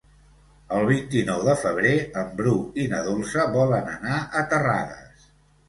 El 0.77 0.87
vint-i-nou 0.91 1.43
de 1.49 1.55
febrer 1.65 1.91
en 2.23 2.33
Bru 2.41 2.55
i 2.85 2.87
na 2.95 3.03
Dolça 3.11 3.47
volen 3.59 3.95
anar 3.95 4.19
a 4.19 4.45
Terrades. 4.57 5.33